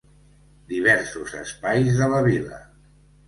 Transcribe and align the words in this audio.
Diversos 0.71 1.35
espais 1.41 2.01
de 2.01 2.09
la 2.15 2.23
vila. 2.31 2.63